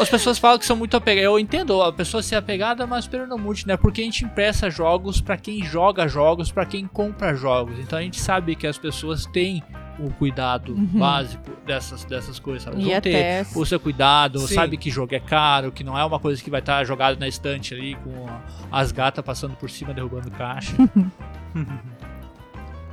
[0.00, 1.24] As pessoas falam que são muito apegadas.
[1.24, 3.76] Eu entendo a pessoa ser apegada, mas pelo não muito, né?
[3.76, 7.78] Porque a gente empresta jogos pra quem joga jogos, pra quem compra jogos.
[7.80, 9.62] Então a gente sabe que as pessoas têm
[9.98, 10.86] o cuidado Uhum.
[10.98, 12.62] básico dessas, dessas coisas.
[12.64, 12.82] Sabe?
[12.84, 14.54] Vão ter o seu cuidado, Sim.
[14.54, 17.28] sabe que jogo é caro, que não é uma coisa que vai estar jogado na
[17.28, 18.26] estante ali com
[18.70, 20.72] as gatas passando por cima derrubando caixa.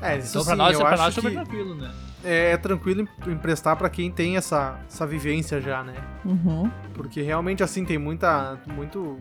[0.02, 1.92] É, isso Então pra sim, nós, eu pra nós é acho super que tranquilo, né?
[2.24, 5.94] é, é tranquilo em- emprestar pra quem tem essa, essa vivência já, né?
[6.24, 6.72] Uhum.
[6.94, 8.58] Porque realmente, assim, tem muita.
[8.66, 9.18] Muito.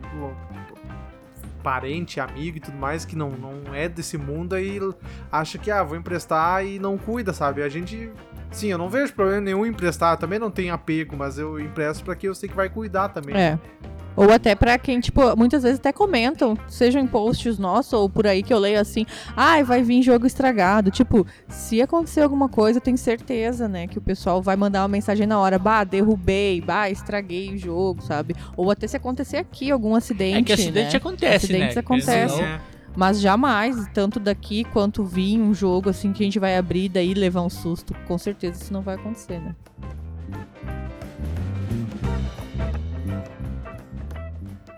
[1.63, 4.79] Parente, amigo e tudo mais que não, não é desse mundo aí
[5.31, 7.61] acha que, ah, vou emprestar e não cuida, sabe?
[7.61, 8.11] A gente.
[8.51, 12.03] Sim, eu não vejo problema nenhum em emprestar, também não tenho apego, mas eu empresto
[12.03, 13.35] pra quem eu sei que vai cuidar também.
[13.35, 13.59] É.
[14.19, 18.27] Ou até pra quem, tipo, muitas vezes até comentam, sejam em posts nossos ou por
[18.27, 20.91] aí que eu leio assim, ai, ah, vai vir jogo estragado.
[20.91, 24.89] Tipo, se acontecer alguma coisa, eu tenho certeza, né, que o pessoal vai mandar uma
[24.89, 28.35] mensagem na hora, bah, derrubei, bah, estraguei o jogo, sabe?
[28.57, 30.37] Ou até se acontecer aqui algum acidente.
[30.37, 30.97] É que acidente né?
[30.97, 31.79] acontece, Acidentes né?
[31.79, 32.59] acontecem.
[32.97, 36.89] Mas jamais, tanto daqui quanto vir um jogo assim que a gente vai abrir e
[36.89, 37.95] daí levar um susto.
[38.05, 39.55] Com certeza isso não vai acontecer, né?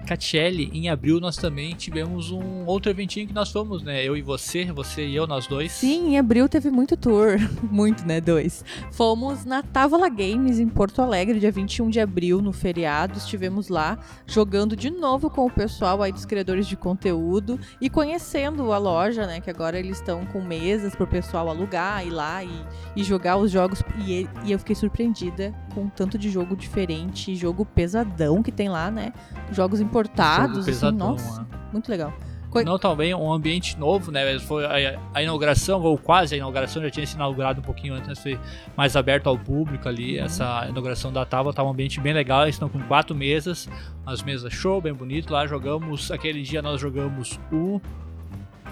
[0.06, 4.04] Catiele, em abril nós também tivemos um outro eventinho que nós fomos, né?
[4.04, 5.72] Eu e você, você e eu, nós dois.
[5.72, 7.38] Sim, em abril teve muito tour.
[7.72, 8.20] muito, né?
[8.20, 8.64] Dois.
[8.92, 13.18] Fomos na Távola Games, em Porto Alegre, dia 21 de abril, no feriado.
[13.18, 18.72] Estivemos lá jogando de novo com o pessoal aí dos criadores de conteúdo e conhecendo
[18.72, 19.40] a loja, né?
[19.40, 23.52] Que agora eles estão com mesas pro pessoal alugar, ir lá e, e jogar os
[23.52, 23.82] jogos.
[24.06, 28.92] E, e eu fiquei surpreendida com tanto de jogo diferente, jogo pesadão que tem lá,
[28.92, 29.14] né?
[29.52, 31.72] Jogos importados, assim, nossa, é.
[31.72, 32.14] muito legal.
[32.52, 34.38] Co Não, também um ambiente novo, né?
[34.40, 38.20] Foi a, a, inauguração, ou quase a inauguração, já tinha se inaugurado um pouquinho antes,
[38.20, 38.38] foi
[38.76, 40.20] mais aberto ao público ali.
[40.20, 40.26] Uhum.
[40.26, 42.44] Essa inauguração da Tábua tá um ambiente bem legal.
[42.44, 43.70] Eles estão com quatro mesas,
[44.06, 45.32] as mesas show, bem bonito.
[45.32, 47.80] Lá jogamos, aquele dia nós jogamos o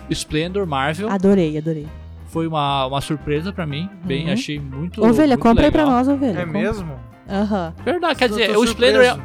[0.10, 1.10] Splendor Marvel.
[1.10, 1.88] Adorei, adorei.
[2.28, 4.34] Foi uma, uma surpresa para mim, bem, uhum.
[4.34, 5.02] achei muito.
[5.02, 6.39] Ovelha, muito compra aí pra nós, ovelha.
[6.39, 7.00] É mesmo?
[7.30, 7.74] Aham.
[7.78, 7.84] Uhum.
[7.86, 9.18] Verdade, quer dizer, o Splendor é.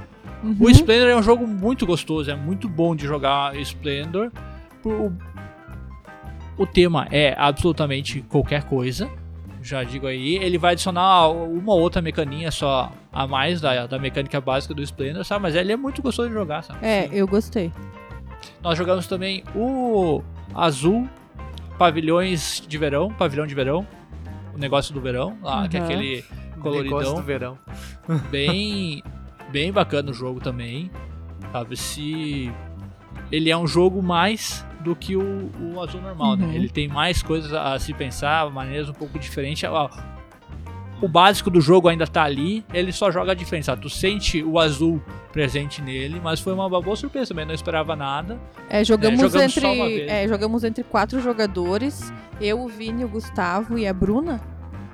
[0.45, 0.57] Uhum.
[0.61, 4.31] O Splendor é um jogo muito gostoso, é muito bom de jogar Splendor.
[4.85, 5.11] O,
[6.59, 9.09] o tema é absolutamente qualquer coisa.
[9.63, 14.39] Já digo aí, ele vai adicionar uma outra mecaninha só a mais da, da mecânica
[14.39, 15.43] básica do Splendor, sabe?
[15.43, 16.85] Mas ele é muito gostoso de jogar, sabe?
[16.85, 17.73] É, eu gostei.
[18.63, 20.23] Nós jogamos também o
[20.55, 21.09] Azul
[21.79, 23.87] Pavilhões de Verão, Pavilhão de Verão,
[24.55, 25.69] o negócio do verão, lá, uhum.
[25.69, 26.25] que é aquele
[26.61, 26.99] coloridão.
[26.99, 27.59] Negócio do verão.
[28.31, 29.03] Bem
[29.51, 30.91] bem bacana o jogo também.
[31.53, 31.77] Sabe?
[31.77, 32.53] Se
[33.31, 36.45] ele é um jogo mais do que o, o azul normal, né?
[36.45, 36.51] uhum.
[36.53, 36.57] né?
[36.57, 39.69] Ele tem mais coisas a se pensar, maneiras um pouco diferentes.
[41.01, 43.83] O básico do jogo ainda tá ali, ele só joga diferente, sabe?
[43.83, 45.03] Tu sente o azul
[45.33, 48.39] presente nele, mas foi uma boa surpresa também, não esperava nada.
[48.69, 53.77] É, jogamos, é, jogamos entre, é, jogamos entre quatro jogadores, eu, o Vini, o Gustavo
[53.77, 54.41] e a Bruna.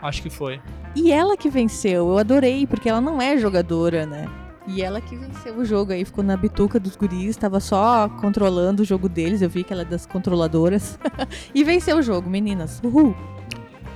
[0.01, 0.61] Acho que foi.
[0.95, 4.29] E ela que venceu, eu adorei, porque ela não é jogadora, né?
[4.67, 8.83] E ela que venceu o jogo aí, ficou na bituca dos guris, estava só controlando
[8.83, 10.99] o jogo deles, eu vi que ela é das controladoras.
[11.55, 12.81] e venceu o jogo, meninas.
[12.85, 13.15] Uhul!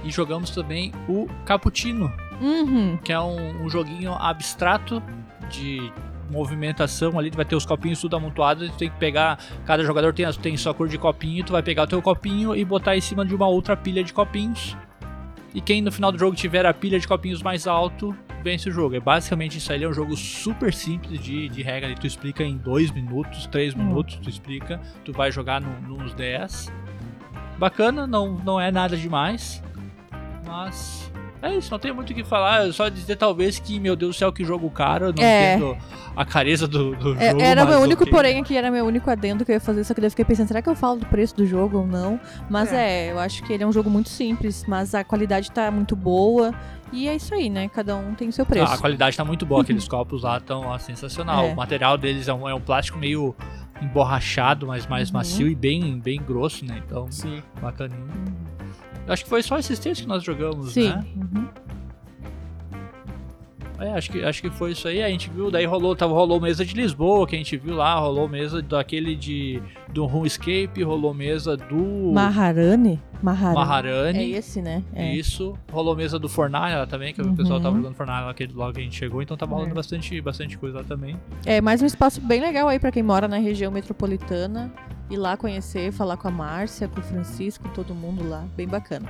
[0.02, 2.98] E jogamos também o Cappuccino, uhum.
[3.02, 5.02] que é um, um, joguinho abstrato
[5.50, 5.92] de
[6.30, 10.12] movimentação ali, tu vai ter os copinhos tudo amontoados, tu tem que pegar, cada jogador
[10.12, 13.00] tem, tem sua cor de copinho, tu vai pegar o teu copinho e botar em
[13.00, 14.76] cima de uma outra pilha de copinhos.
[15.54, 18.72] E quem no final do jogo tiver a pilha de copinhos mais alto, vence o
[18.72, 18.96] jogo.
[18.96, 21.94] É basicamente isso aí, é um jogo super simples de, de regra.
[21.94, 23.84] Tu explica em 2 minutos, 3 uhum.
[23.84, 24.80] minutos, tu explica.
[25.04, 26.72] Tu vai jogar no, nos 10.
[27.56, 29.62] Bacana, não, não é nada demais.
[30.44, 31.10] Mas
[31.44, 32.72] é isso, não tem muito o que falar.
[32.72, 35.12] Só dizer talvez que, meu Deus do céu, que jogo caro.
[35.16, 35.54] Não é.
[35.54, 35.76] entendo
[36.16, 37.42] a careza do, do é, jogo.
[37.42, 38.12] Era meu único, okay.
[38.12, 40.48] porém, aqui era meu único adendo que eu ia fazer, só que eu fiquei pensando,
[40.48, 42.18] será que eu falo do preço do jogo ou não?
[42.48, 43.09] Mas é.
[43.09, 43.12] é.
[43.12, 46.54] eu acho que ele é um jogo muito simples, mas a qualidade tá muito boa.
[46.92, 47.68] E é isso aí, né?
[47.68, 48.70] Cada um tem o seu preço.
[48.70, 51.35] Ah, a qualidade tá muito boa, aqueles copos lá estão sensacional.
[51.44, 51.52] É.
[51.52, 53.35] O material deles é um, é um plástico meio
[53.83, 55.16] emborrachado, mas mais uhum.
[55.16, 56.80] macio e bem, bem grosso, né?
[56.87, 57.42] Então, Sim.
[57.61, 58.00] bacaninho.
[58.00, 58.53] Uhum.
[59.06, 60.88] Acho que foi só esses três que nós jogamos, Sim.
[60.88, 61.04] né?
[61.16, 61.48] Uhum.
[63.78, 65.02] É, acho que, acho que foi isso aí.
[65.02, 67.98] A gente viu, daí rolou, tava, rolou mesa de Lisboa, que a gente viu lá,
[67.98, 69.60] rolou mesa daquele de
[69.92, 73.54] do RuneScape, rolou mesa do Maharani, Maharani.
[73.54, 74.18] Maharani.
[74.18, 74.82] É esse, né?
[74.94, 75.14] É.
[75.14, 75.56] Isso.
[75.70, 77.32] Rolou mesa do Fornalha também, que uhum.
[77.32, 79.74] o pessoal tava jogando Fornalha aquele logo que a gente chegou, então tava rolando é.
[79.74, 81.16] bastante, bastante coisa lá também.
[81.44, 84.72] É, mais um espaço bem legal aí para quem mora na região metropolitana.
[85.14, 88.48] Ir lá conhecer, falar com a Márcia, com o Francisco, todo mundo lá.
[88.57, 89.09] Bem bacana.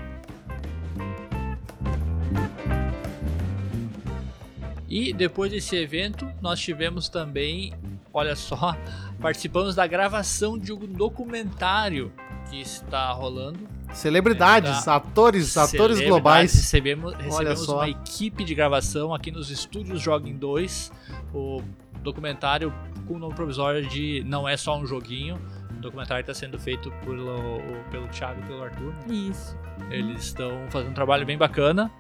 [4.87, 7.73] E depois desse evento, nós tivemos também,
[8.13, 8.77] olha só,
[9.19, 12.13] participamos da gravação de um documentário
[12.51, 13.61] que está rolando.
[13.95, 16.53] Celebridades, atores, atores globais.
[16.53, 20.93] Recebemos, recebemos uma equipe de gravação aqui nos estúdios Joguem 2.
[21.33, 21.63] O
[22.03, 22.75] documentário
[23.09, 25.41] com o nome provisório de Não é só um joguinho.
[25.85, 28.95] O documentário está sendo feito pelo, pelo Thiago e pelo Arthur.
[29.07, 29.55] Isso.
[29.91, 31.93] Eles estão fazendo um trabalho bem bacana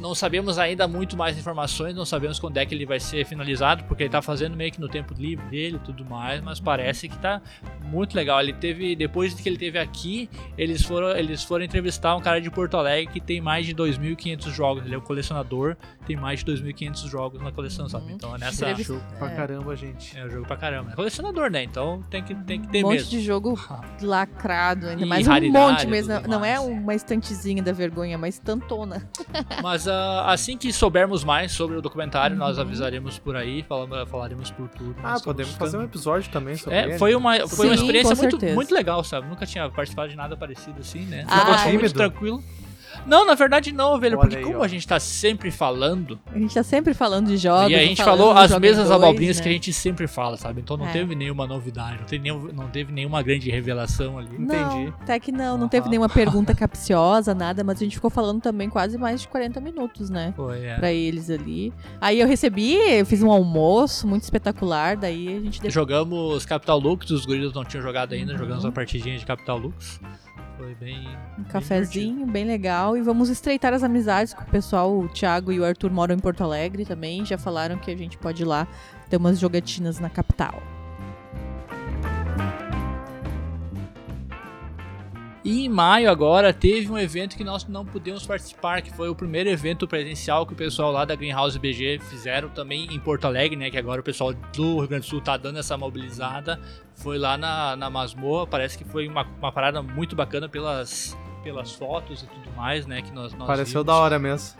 [0.00, 3.84] não sabemos ainda muito mais informações, não sabemos quando é que ele vai ser finalizado,
[3.84, 7.08] porque ele tá fazendo meio que no tempo livre dele e tudo mais, mas parece
[7.08, 7.40] que tá
[7.84, 8.40] muito legal.
[8.40, 12.50] Ele teve, depois que ele teve aqui, eles foram, eles foram entrevistar um cara de
[12.50, 16.52] Porto Alegre que tem mais de 2.500 jogos, ele é um colecionador, tem mais de
[16.52, 18.06] 2.500 jogos na coleção, sabe?
[18.06, 18.12] Uhum.
[18.12, 18.68] Então é nessa...
[18.68, 20.16] É jogo pra caramba, gente.
[20.18, 20.92] É um jogo pra caramba.
[20.92, 21.62] É colecionador, né?
[21.62, 23.10] Então tem que, tem que ter um monte mesmo.
[23.10, 23.58] de jogo
[24.02, 26.14] lacrado, ainda E mais um monte mesmo.
[26.18, 29.08] tudo Não é uma estantezinha da vergonha, mas tantona.
[29.62, 32.62] Mas ah, assim que soubermos mais sobre o documentário, nós Uhum.
[32.62, 34.94] avisaremos por aí, falamos, falaremos por tudo.
[35.02, 36.98] Ah, Nós podemos estamos fazer um episódio também sobre É, ele.
[36.98, 39.28] foi uma, foi uma Sim, experiência com muito, muito legal, sabe?
[39.28, 41.24] Nunca tinha participado de nada parecido assim, né?
[41.28, 42.42] Ah, muito tranquilo.
[43.06, 44.62] Não, na verdade não, velho, Olha porque aí, como ó.
[44.64, 47.70] a gente tá sempre falando, A gente tá sempre falando de jogos.
[47.70, 49.42] e a gente falou as mesmas dois, abobrinhas né?
[49.42, 50.60] que a gente sempre fala, sabe?
[50.60, 50.92] Então não É.
[50.92, 54.38] teve nenhuma novidade, não teve, nenhum, não teve nenhuma grande revelação ali.
[54.38, 54.94] Não, Entendi.
[55.02, 58.68] até que não, não teve nenhuma pergunta capciosa, nada, mas a gente ficou falando também
[58.70, 60.32] quase mais de 40 minutos, né?
[60.36, 60.74] Foi, é.
[60.76, 61.72] Pra eles ali.
[62.00, 65.70] Aí eu recebi, eu fiz um almoço muito espetacular, daí a gente.
[65.70, 68.38] Jogamos Capital Lux, os gorilas não tinham jogado ainda, Uhum.
[68.38, 70.00] jogamos uma partidinha de Capital Lux.
[70.56, 71.08] Foi bem.
[71.38, 74.96] Um cafezinho bem legal e vamos estreitar as amizades com o pessoal.
[74.96, 77.24] O Thiago e o Arthur moram em Porto Alegre também.
[77.24, 78.66] Já falaram que a gente pode ir lá
[79.08, 80.62] ter umas jogatinas na capital.
[85.44, 89.14] E em maio agora teve um evento que nós não pudemos participar, que foi o
[89.14, 93.54] primeiro evento presencial que o pessoal lá da Greenhouse BG fizeram também em Porto Alegre,
[93.54, 93.70] né?
[93.70, 96.58] Que agora o pessoal do Rio Grande do Sul tá dando essa mobilizada.
[96.94, 101.72] Foi lá na, na Masmoa, parece que foi uma, uma parada muito bacana pelas, pelas
[101.72, 103.02] fotos e tudo mais, né?
[103.02, 103.86] Que nós, nós Pareceu vimos.
[103.86, 104.58] da hora mesmo.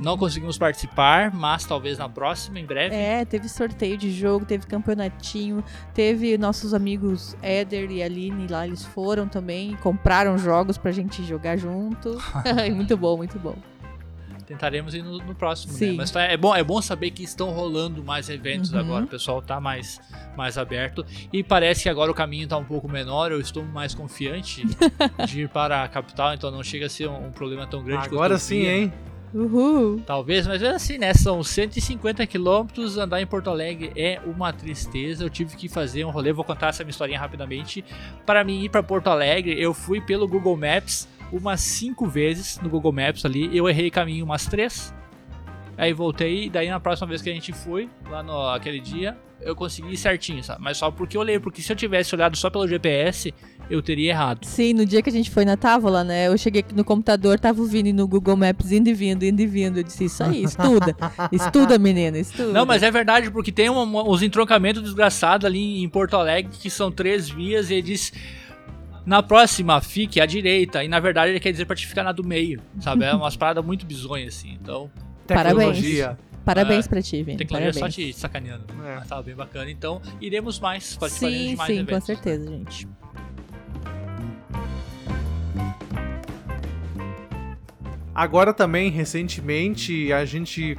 [0.00, 2.94] Não conseguimos participar, mas talvez na próxima, em breve.
[2.94, 8.84] É, teve sorteio de jogo, teve campeonatinho, teve nossos amigos Éder e Aline lá, eles
[8.84, 12.18] foram também, compraram jogos pra gente jogar junto.
[12.74, 13.56] muito bom, muito bom.
[14.46, 15.78] Tentaremos ir no, no próximo, né?
[15.78, 15.96] Sim.
[15.96, 18.80] Mas tá- é, bom, é bom saber que estão rolando mais eventos Uhum.
[18.80, 19.04] agora.
[19.04, 20.00] O pessoal tá mais,
[20.36, 21.06] mais aberto.
[21.32, 23.30] E parece que agora o caminho tá um pouco menor.
[23.30, 24.64] Eu estou mais confiante
[25.28, 28.08] de ir para a capital, então não chega a ser um, um problema tão grande
[28.08, 28.76] quanto Agora sim, né?
[28.78, 28.92] hein?
[29.32, 30.00] Uhul!
[30.04, 31.14] Talvez, mas é assim, né?
[31.14, 32.98] São 150 quilômetros.
[32.98, 35.24] Andar em Porto Alegre é uma tristeza.
[35.24, 36.32] Eu tive que fazer um rolê.
[36.32, 37.84] Vou contar essa minha historinha rapidamente.
[38.26, 42.68] Para mim ir para Porto Alegre, eu fui pelo Google Maps umas cinco vezes no
[42.68, 43.56] Google Maps ali.
[43.56, 44.92] Eu errei caminho umas três.
[45.76, 46.50] Aí voltei.
[46.50, 50.42] Daí na próxima vez que a gente foi, lá no aquele dia, eu consegui certinho,
[50.42, 50.60] sabe?
[50.60, 51.38] Mas só porque eu olhei.
[51.38, 53.32] Porque se eu tivesse olhado só pelo GPS,
[53.70, 54.44] eu teria errado.
[54.44, 56.26] Sim, no dia que a gente foi na Távola, né?
[56.28, 59.40] Eu cheguei aqui no computador, tava o Vini no Google Maps indo e vindo, indo
[59.40, 59.78] e vindo.
[59.78, 60.96] Eu disse, isso aí, estuda.
[61.32, 62.52] estuda, menina, estuda.
[62.52, 66.50] Não, mas é verdade, porque tem um- um- uns entroncamentos desgraçados ali em Porto Alegre
[66.52, 68.12] que são três vias e ele diz.
[69.06, 70.84] Na próxima, fique à direita.
[70.84, 72.60] E na verdade ele quer dizer pra te ficar na do meio.
[72.80, 73.04] Sabe?
[73.04, 74.58] É umas paradas muito bizonhas, assim.
[74.60, 74.90] Então,
[75.26, 75.56] Parabéns.
[75.56, 76.18] Tecnologia.
[76.44, 77.38] Parabéns É, pra ti, Vini.
[77.38, 77.94] tecnologia Parabéns.
[77.94, 78.64] só te sacaneando.
[78.84, 78.96] É.
[78.96, 79.70] Mas tava bem bacana.
[79.70, 80.96] Então, iremos mais.
[80.96, 82.06] Participaremos Sim, de mais sim, com eventos.
[82.06, 82.88] certeza, gente.
[88.14, 90.76] Agora também, recentemente, a gente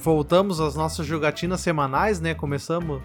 [0.00, 2.34] voltamos às nossas jogatinas semanais, né?
[2.34, 3.00] Começamos,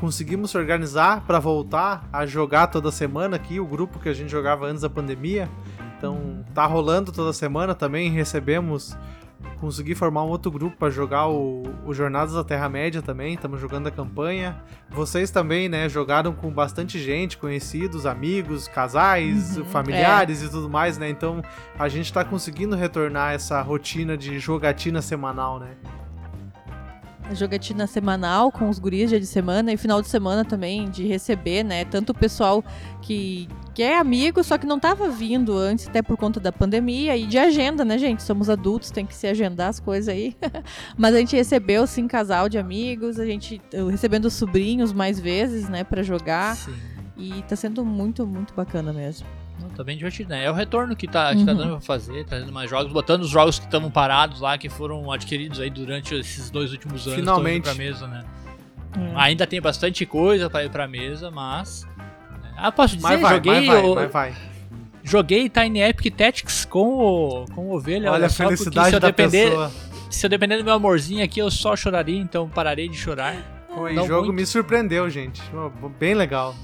[0.00, 4.30] conseguimos se organizar para voltar a jogar toda semana aqui, o grupo que a gente
[4.30, 5.48] jogava antes da pandemia.
[5.96, 8.96] Então, tá rolando toda semana também, recebemos
[9.60, 13.86] consegui formar um outro grupo para jogar o, o Jornadas da Terra-média também, estamos jogando
[13.86, 14.62] a campanha.
[14.90, 20.98] Vocês também, né, jogaram com bastante gente, conhecidos, amigos, casais, Uhum, familiares e tudo mais,
[20.98, 21.08] né?
[21.08, 21.42] Então
[21.78, 25.76] a gente tá conseguindo retornar essa rotina de jogatina semanal, né?
[27.34, 31.62] Jogatina semanal com os guris dia de semana e final de semana também de receber,
[31.62, 31.84] né?
[31.84, 32.64] Tanto o pessoal
[33.02, 37.16] que, que é amigo, só que não tava vindo antes, até por conta da pandemia
[37.16, 38.22] e de agenda, né, gente?
[38.22, 40.36] Somos adultos, tem que se agendar as coisas aí.
[40.96, 43.60] Mas a gente recebeu, sim, casal de amigos, a gente
[43.90, 46.56] recebendo sobrinhos mais vezes, né, pra jogar.
[46.56, 46.74] Sim.
[47.16, 49.26] E tá sendo muito, muito bacana mesmo.
[49.60, 50.44] Não, tá bem divertido, né?
[50.44, 51.58] É o retorno que tá, que tá Uhum.
[51.58, 55.10] dando pra fazer, trazendo mais jogos, botando os jogos que estavam parados lá, que foram
[55.10, 57.18] adquiridos aí durante esses dois últimos anos.
[57.18, 57.64] Finalmente.
[57.64, 58.24] Pra mesa, né?
[58.96, 59.12] É.
[59.16, 61.86] Ainda tem bastante coisa pra ir pra mesa, mas.
[62.56, 64.34] Ah, posso dizer, Mas vai, joguei, mas vai, o- mas vai.
[65.04, 68.10] joguei Tiny Epic Tactics com o, com o Ovelha.
[68.10, 69.72] Olha a só, porque felicidade se eu da depender, pessoa.
[70.10, 73.36] Se eu depender do meu amorzinho aqui, eu só choraria, então pararei de chorar.
[73.70, 74.32] O Não jogo muito.
[74.40, 75.40] me surpreendeu, gente.
[76.00, 76.54] Bem legal.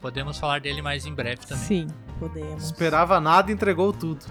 [0.00, 1.64] Podemos falar dele mais em breve também.
[1.64, 1.86] Sim,
[2.18, 2.64] podemos.
[2.64, 4.24] Esperava nada e entregou tudo.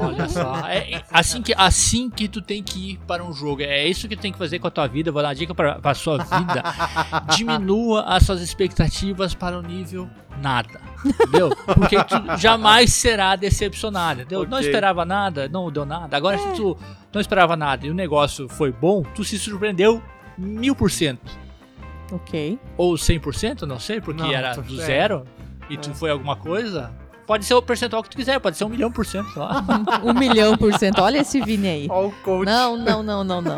[0.00, 0.66] Olha só.
[0.66, 3.62] É, é assim, que, assim que tu tem que ir para um jogo.
[3.62, 5.12] É isso que tu tem que fazer com a tua vida.
[5.12, 6.62] Vou dar uma dica para a sua vida.
[7.36, 10.08] Diminua as suas expectativas para o nível
[10.42, 10.80] nada.
[11.04, 11.50] Entendeu?
[11.74, 14.22] Porque tu jamais será decepcionado.
[14.22, 14.40] Entendeu?
[14.40, 14.50] Okay.
[14.50, 16.16] Não esperava nada, não deu nada.
[16.16, 16.38] Agora, é.
[16.38, 16.76] se tu
[17.12, 20.02] não esperava nada e o negócio foi bom, tu se surpreendeu
[20.36, 21.38] mil por cento.
[22.12, 22.58] Ok.
[22.76, 25.24] Ou 100%, não sei, porque não, era do zero
[25.68, 25.94] e tu é.
[25.94, 26.92] foi alguma coisa.
[27.30, 29.64] Pode ser o percentual que tu quiser, pode ser um milhão por cento lá.
[30.02, 31.00] um milhão por cento.
[31.00, 31.86] Olha esse Vini aí.
[31.88, 32.44] Olha o coach.
[32.44, 33.54] Não, não, não, não, não.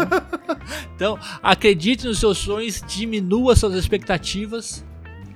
[0.95, 4.85] então, acredite nos seus sonhos, diminua suas expectativas,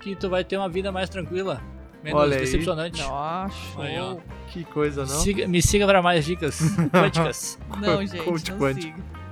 [0.03, 1.62] que tu vai ter uma vida mais tranquila.
[2.05, 3.01] Menos Olha decepcionante.
[3.01, 4.18] Nossa, aí,
[4.53, 5.18] que coisa, não?
[5.18, 6.61] Siga, me siga para mais dicas
[6.92, 7.59] quânticas.
[7.81, 8.99] não, gente, coach não quântico.
[8.99, 9.26] siga.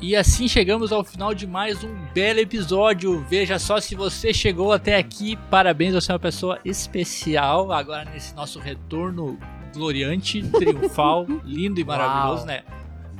[0.00, 3.24] E assim chegamos ao final de mais um belo episódio.
[3.28, 5.36] Veja só se você chegou até aqui.
[5.50, 7.72] Parabéns, você é uma pessoa especial.
[7.72, 9.36] Agora nesse nosso retorno
[9.74, 12.46] gloriante, triunfal, lindo e maravilhoso, Uau.
[12.46, 12.62] né?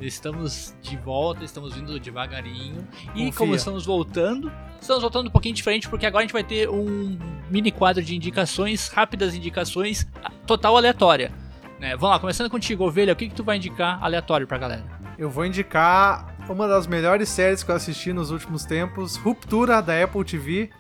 [0.01, 2.87] Estamos de volta, estamos vindo devagarinho.
[3.12, 3.33] E Confia.
[3.33, 7.19] como estamos voltando, estamos voltando um pouquinho diferente, porque agora a gente vai ter um
[7.51, 10.07] mini quadro de indicações, rápidas indicações,
[10.47, 11.33] total aleatória.
[11.81, 11.97] Né?
[11.97, 14.85] Vamos lá, começando contigo, Ovelha, o que, que tu vai indicar aleatório pra galera?
[15.19, 20.02] Eu vou indicar uma das melhores séries que eu assisti nos últimos tempos, Ruptura da
[20.02, 20.70] Apple TV.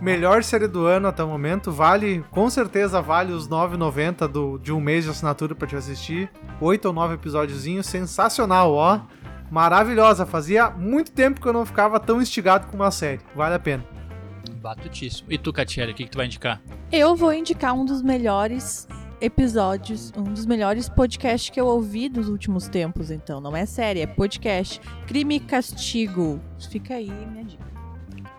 [0.00, 4.72] Melhor série do ano até o momento, vale, com certeza vale os 9,90 do, de
[4.72, 6.28] um mês de assinatura para te assistir.
[6.60, 9.00] Oito ou nove episódiozinhos, sensacional, ó.
[9.48, 13.60] Maravilhosa, fazia muito tempo que eu não ficava tão instigado com uma série, vale a
[13.60, 13.84] pena.
[14.60, 15.30] Batutíssimo.
[15.30, 16.60] E tu, Catiele, o que, que tu vai indicar?
[16.90, 18.88] Eu vou indicar um dos melhores
[19.22, 23.40] episódios, um dos melhores podcasts que eu ouvi dos últimos tempos, então.
[23.40, 24.80] Não é série, é podcast.
[25.06, 26.40] Crime e Castigo.
[26.68, 27.72] Fica aí minha dica.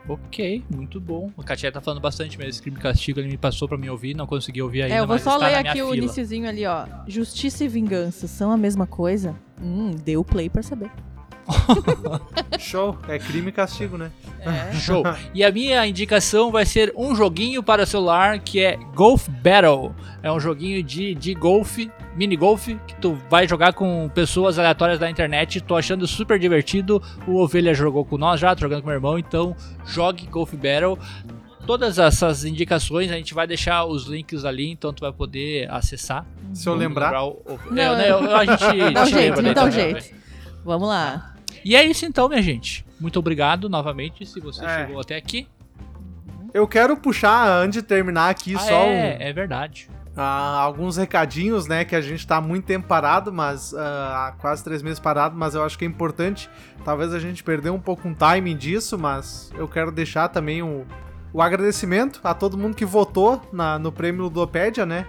[0.07, 1.31] Ok, muito bom.
[1.37, 2.61] O Katia tá falando bastante mesmo.
[2.61, 4.95] Crime e Castigo ele me passou pra me ouvir, não consegui ouvir ainda.
[4.95, 6.85] É, eu vou só ler aqui o iníciozinho ali, ó.
[7.07, 9.33] Justiça e vingança são a mesma coisa?
[9.61, 10.91] Hum, deu play pra saber.
[12.59, 14.11] Show, é crime e castigo, né?
[14.39, 14.73] É.
[14.79, 15.03] Show.
[15.33, 19.93] E a minha indicação vai ser um joguinho para celular que é Golf Battle.
[20.21, 24.99] É um joguinho de, de golfe, mini golfe, que tu vai jogar com pessoas aleatórias
[24.99, 25.61] da internet.
[25.61, 27.01] Tô achando super divertido.
[27.27, 30.97] O Ovelha jogou com nós já, tô jogando com meu irmão, então jogue Golf Battle
[31.65, 36.25] todas essas indicações, a gente vai deixar os links ali, então tu vai poder acessar.
[36.53, 37.05] Se eu lembrar.
[37.05, 38.59] lembrar o, o, não, é, eu, a gente
[38.93, 40.15] dá um jeito, lembra, dá um jeito.
[40.63, 41.32] Vamos lá.
[41.63, 42.85] E é isso então, minha gente.
[42.99, 44.85] Muito obrigado novamente se você é.
[44.85, 45.47] chegou até aqui.
[46.53, 49.89] Eu quero puxar, antes de terminar aqui, ah, só é, um, é verdade.
[50.15, 51.83] Uh, alguns recadinhos, né?
[51.83, 55.35] Que a gente tá há muito tempo parado, mas uh, há quase três meses parado,
[55.35, 56.47] mas eu acho que é importante.
[56.85, 60.85] Talvez a gente perdeu um pouco um timing disso, mas eu quero deixar também o,
[61.33, 65.07] o agradecimento a todo mundo que votou na, no prêmio Ludopédia, né?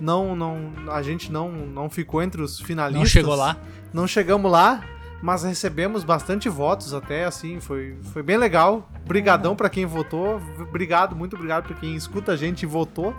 [0.00, 3.02] Não, não, a gente não, não ficou entre os finalistas.
[3.02, 3.56] Não chegou lá.
[3.92, 4.84] Não chegamos lá,
[5.24, 8.86] mas recebemos bastante votos até, assim, foi, foi bem legal.
[9.06, 9.56] Brigadão uhum.
[9.56, 13.16] para quem votou, obrigado, muito obrigado para quem escuta a gente e votou.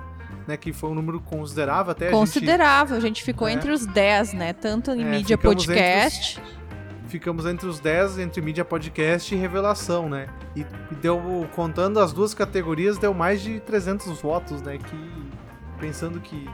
[0.48, 3.72] Né, que foi um número considerável até Considerável, a gente, a gente ficou é, entre
[3.72, 4.54] os 10, né?
[4.54, 6.40] Tanto em é, mídia podcast.
[6.40, 10.28] Entre os, ficamos entre os 10 entre mídia podcast e revelação, né?
[10.56, 10.64] E
[11.02, 11.20] deu,
[11.56, 14.78] contando as duas categorias, deu mais de 300 votos, né?
[14.78, 15.32] Que
[15.80, 16.48] pensando que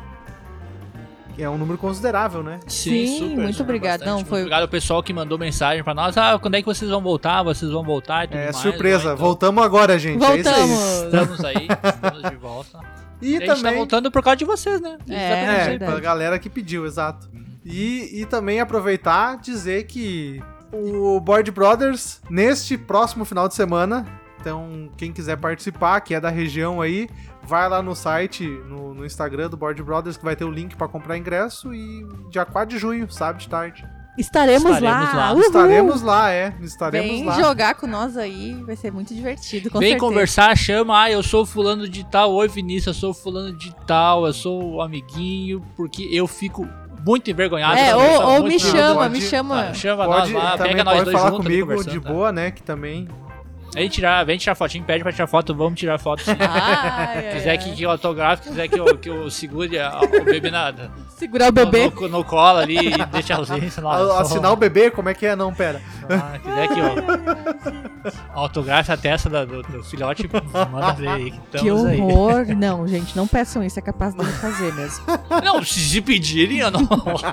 [1.42, 2.60] é um número considerável, né?
[2.68, 4.06] Sim, Sim super, muito obrigado.
[4.06, 4.42] Não, foi...
[4.42, 6.18] Obrigado ao pessoal que mandou mensagem pra nós.
[6.18, 7.44] Ah, quando é que vocês vão voltar?
[7.44, 8.58] Vocês vão voltar e tudo é, mais.
[8.58, 9.14] surpresa.
[9.14, 9.18] Então...
[9.18, 10.20] Voltamos agora, gente.
[10.20, 10.48] Voltamos.
[10.48, 11.06] É isso aí.
[11.06, 12.80] Estamos aí, estamos de volta.
[13.22, 13.52] E, e também...
[13.52, 14.98] a gente tá voltando por causa de vocês, né?
[15.10, 17.30] É, é pra galera que pediu, exato.
[17.64, 24.06] E, e também aproveitar dizer que o Board Brothers, neste próximo final de semana,
[24.40, 27.08] então quem quiser participar, que é da região aí,
[27.44, 30.76] vai lá no site, no, no Instagram do Board Brothers, que vai ter o link
[30.76, 33.86] para comprar ingresso e dia 4 de junho, sábado de tarde.
[34.18, 35.32] Estaremos, Estaremos lá.
[35.32, 35.40] lá.
[35.40, 36.54] Estaremos lá, é.
[36.62, 37.40] Estaremos Vem lá.
[37.40, 39.70] jogar com nós aí, vai ser muito divertido.
[39.72, 40.00] Vem certeza.
[40.00, 41.04] conversar, chama.
[41.04, 42.34] Ah, eu sou fulano de tal.
[42.34, 44.28] Oi, Vinícius, eu sou fulano de tal.
[44.28, 46.68] Eu sou o amiguinho, porque eu fico
[47.06, 47.78] muito envergonhado.
[47.78, 49.70] É, ou, ou me chama, me chama.
[49.70, 52.52] Ah, chama pode, nós lá, pega nós dois falar comigo de boa, né?
[52.52, 53.08] Que também
[53.74, 56.32] Vem tirar, vem tirar fotinho, pede pra tirar foto, vamos tirar foto sim.
[56.40, 60.52] Ai, quiser que, que eu autografe, quiser que eu, que eu segure a, o bebê
[60.52, 60.92] nada.
[61.16, 61.90] Segurar o bebê?
[61.90, 64.20] No, no, no colo ali e deixar a ausência lá.
[64.20, 65.36] Assinar o bebê, como é que é?
[65.36, 65.82] Não, pera.
[66.10, 67.92] Ah, quiser que eu
[68.34, 70.30] autografe a testa do, do filhote,
[70.72, 71.32] manda ver aí.
[71.32, 72.46] Que, que horror.
[72.48, 72.56] Aí.
[72.56, 75.06] Não, gente, não peçam isso, é capaz de fazer mesmo.
[75.44, 76.82] Não, se pedirem, eu não.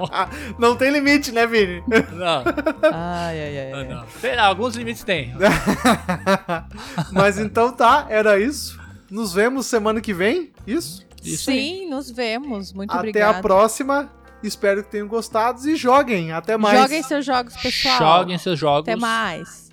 [0.58, 1.82] não tem limite, né, Vini?
[2.12, 2.44] Não.
[2.92, 3.84] Ai, ai, ai.
[3.84, 4.04] Não, não.
[4.20, 5.34] Tem, alguns limites tem.
[7.12, 8.78] Mas então tá, era isso.
[9.10, 11.06] nos vemos semana que vem, isso?
[11.22, 11.86] Isso Sim, aí.
[11.88, 12.72] nos vemos.
[12.72, 13.38] Muito Até obrigada.
[13.38, 14.10] a próxima.
[14.42, 16.32] Espero que tenham gostado e joguem.
[16.32, 16.80] Até mais.
[16.80, 17.98] Joguem seus jogos, pessoal.
[17.98, 18.88] Joguem seus jogos.
[18.88, 19.67] Até mais.